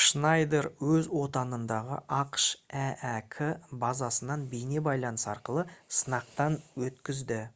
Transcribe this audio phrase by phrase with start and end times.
[0.00, 2.46] шнайдер өз отанындағы ақш
[2.84, 3.36] әәк
[3.86, 5.68] базасынан бейне байланыс арқылы
[6.00, 7.46] сынақтан өткізді